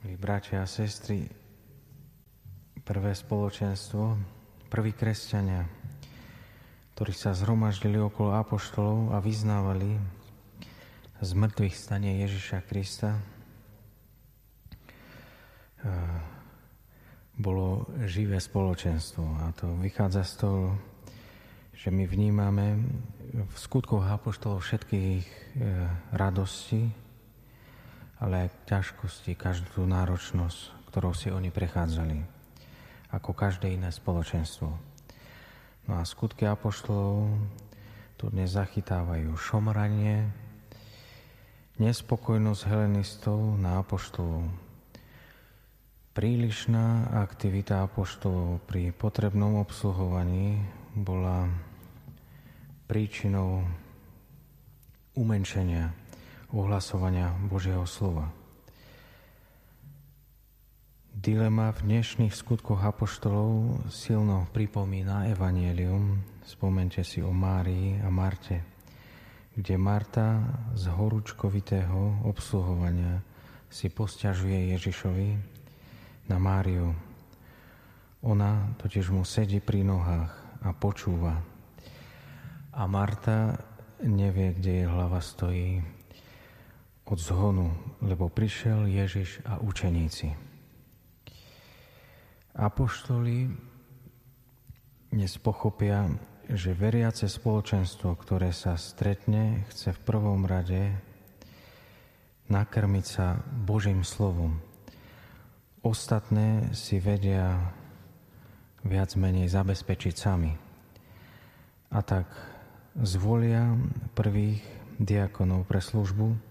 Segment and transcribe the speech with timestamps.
[0.00, 1.28] Milí bratia a sestry,
[2.88, 4.16] prvé spoločenstvo,
[4.72, 5.68] prví kresťania,
[6.96, 10.00] ktorí sa zhromaždili okolo apoštolov a vyznávali
[11.20, 13.20] z mŕtvych stanie Ježiša Krista,
[15.84, 15.92] eh,
[17.36, 19.24] bolo živé spoločenstvo.
[19.44, 20.80] A to vychádza z toho,
[21.76, 22.88] že my vnímame
[23.36, 26.88] v skutkoch apoštolov všetkých eh, radosti,
[28.20, 32.20] ale ťažkosti, každú náročnosť, ktorou si oni prechádzali,
[33.16, 34.68] ako každé iné spoločenstvo.
[35.88, 37.32] No a skutky apoštolov
[38.20, 40.28] tu dnes zachytávajú šomranie,
[41.80, 44.44] nespokojnosť helenistov na apoštolov,
[46.12, 50.60] prílišná aktivita apoštolov pri potrebnom obsluhovaní
[50.92, 51.48] bola
[52.84, 53.64] príčinou
[55.16, 55.99] umenšenia
[56.50, 58.26] ohlasovania Božieho slova.
[61.14, 66.24] Dilema v dnešných skutkoch apoštolov silno pripomína Evangelium.
[66.42, 68.66] Spomente si o Márii a Marte,
[69.54, 70.42] kde Marta
[70.74, 73.22] z horúčkovitého obsluhovania
[73.70, 75.28] si posťažuje Ježišovi
[76.26, 76.90] na Máriu.
[78.26, 80.32] Ona totiž mu sedí pri nohách
[80.66, 81.38] a počúva.
[82.74, 83.54] A Marta
[84.02, 85.99] nevie, kde jej hlava stojí,
[87.10, 87.74] od zhonu,
[88.06, 90.30] lebo prišiel Ježiš a učeníci.
[92.54, 93.50] Apoštoli
[95.10, 96.06] dnes pochopia,
[96.46, 100.94] že veriace spoločenstvo, ktoré sa stretne, chce v prvom rade
[102.46, 104.62] nakrmiť sa Božím slovom.
[105.82, 107.74] Ostatné si vedia
[108.86, 110.54] viac menej zabezpečiť sami.
[111.90, 112.30] A tak
[112.94, 113.74] zvolia
[114.14, 114.62] prvých
[115.02, 116.50] diakonov pre službu,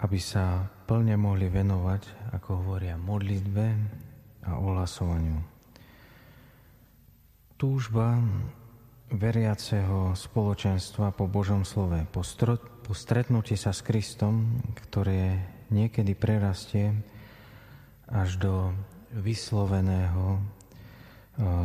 [0.00, 3.66] aby sa plne mohli venovať, ako hovoria, modlitbe
[4.48, 5.44] a ohlasovaniu.
[7.60, 8.16] Túžba
[9.12, 12.24] veriaceho spoločenstva po Božom slove, po,
[12.80, 16.96] po stretnutí sa s Kristom, ktoré niekedy prerastie
[18.08, 18.54] až do
[19.12, 20.40] vysloveného e,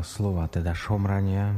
[0.04, 1.56] slova, teda šomrania,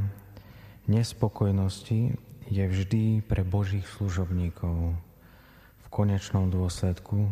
[0.85, 2.13] nespokojnosti,
[2.47, 4.95] je vždy pre Božích služobníkov
[5.87, 7.31] v konečnom dôsledku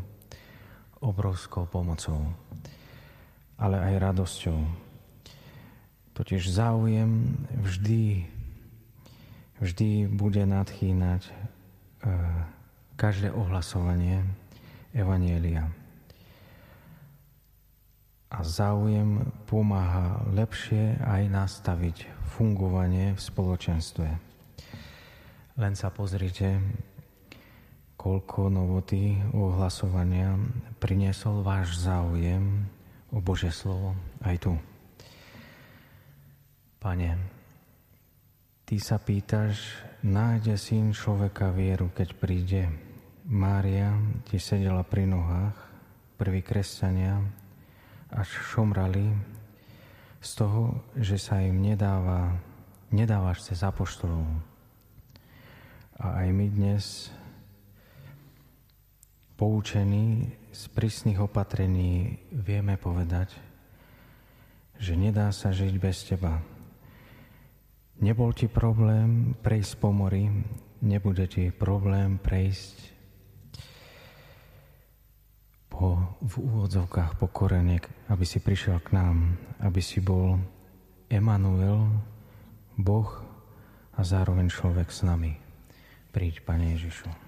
[1.03, 2.31] obrovskou pomocou,
[3.59, 4.59] ale aj radosťou.
[6.15, 8.23] Totiž záujem vždy,
[9.59, 11.31] vždy bude nadchýnať e,
[12.95, 14.23] každé ohlasovanie
[14.95, 15.67] Evanielia.
[18.31, 22.07] A záujem pomáha lepšie aj nastaviť
[22.39, 24.07] fungovanie v spoločenstve.
[25.59, 26.63] Len sa pozrite,
[28.05, 30.37] koľko novoty ohlasovania
[30.77, 32.69] priniesol váš záujem
[33.09, 34.53] o Bože slovo aj tu.
[36.77, 37.17] Pane,
[38.65, 39.61] Ty sa pýtaš,
[40.01, 42.65] nájde syn človeka vieru, keď príde.
[43.25, 43.93] Mária
[44.25, 45.53] ti sedela pri nohách,
[46.17, 47.21] prví kresťania,
[48.09, 49.13] až šomrali
[50.17, 52.41] z toho, že sa im nedáva,
[52.89, 54.25] nedávaš cez apoštolov.
[56.01, 57.13] A aj my dnes
[59.35, 63.35] poučení z prísnych opatrení vieme povedať,
[64.79, 66.39] že nedá sa žiť bez teba.
[67.99, 70.27] Nebol ti problém prejsť po mori,
[70.83, 72.75] nebude ti problém prejsť
[75.71, 80.39] po, v úvodzovkách pokorenek, aby si prišiel k nám, aby si bol
[81.07, 81.87] Emanuel,
[82.75, 83.07] Boh
[83.95, 85.39] a zároveň človek s nami.
[86.11, 87.24] Príď, Pane Ježišu.